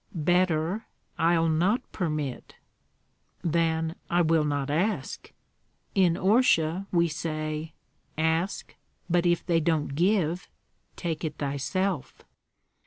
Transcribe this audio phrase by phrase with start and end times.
[0.15, 0.87] "Better,
[1.19, 2.55] I'll not permit."
[3.43, 5.31] "Then I will not ask.
[5.93, 7.73] In Orsha we say,
[8.17, 8.73] 'Ask;
[9.11, 10.47] but if they don't give,
[10.95, 12.23] take it thyself.'"